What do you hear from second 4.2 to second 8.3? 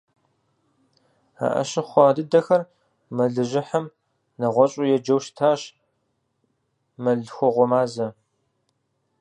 нэгъуэщӀу еджэу щытащ- мэллъхуэгъуэ мазэ.